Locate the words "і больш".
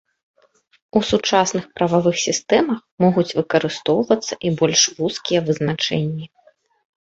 4.49-4.81